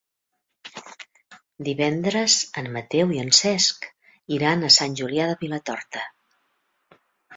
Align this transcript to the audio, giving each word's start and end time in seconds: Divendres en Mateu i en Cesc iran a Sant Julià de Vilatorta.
Divendres 1.67 2.37
en 2.61 2.69
Mateu 2.77 3.13
i 3.17 3.21
en 3.25 3.31
Cesc 3.41 3.85
iran 4.39 4.65
a 4.65 4.73
Sant 4.79 4.97
Julià 5.03 5.29
de 5.33 5.37
Vilatorta. 5.45 6.07